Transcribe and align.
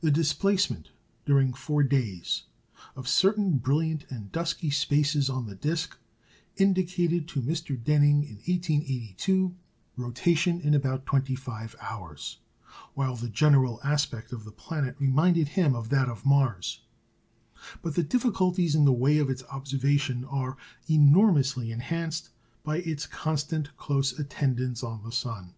The 0.00 0.10
displacement, 0.10 0.90
during 1.24 1.52
four 1.54 1.84
days, 1.84 2.42
of 2.96 3.06
certain 3.06 3.58
brilliant 3.58 4.06
and 4.10 4.32
dusky 4.32 4.70
spaces 4.70 5.30
on 5.30 5.46
the 5.46 5.54
disc 5.54 5.96
indicated 6.56 7.28
to 7.28 7.40
Mr. 7.42 7.80
Denning 7.80 8.24
in 8.24 8.38
1882 8.52 9.54
rotation 9.96 10.60
in 10.60 10.74
about 10.74 11.06
twenty 11.06 11.36
five 11.36 11.76
hours; 11.80 12.38
while 12.94 13.14
the 13.14 13.28
general 13.28 13.78
aspect 13.84 14.32
of 14.32 14.42
the 14.42 14.50
planet 14.50 14.96
reminded 14.98 15.46
him 15.46 15.76
of 15.76 15.88
that 15.90 16.08
of 16.08 16.26
Mars. 16.26 16.80
But 17.82 17.94
the 17.94 18.02
difficulties 18.02 18.74
in 18.74 18.84
the 18.84 18.92
way 18.92 19.18
of 19.18 19.30
its 19.30 19.44
observation 19.44 20.24
are 20.24 20.56
enormously 20.90 21.70
enhanced 21.70 22.30
by 22.64 22.78
its 22.78 23.06
constant 23.06 23.76
close 23.76 24.18
attendance 24.18 24.82
on 24.82 25.04
the 25.04 25.12
sun. 25.12 25.54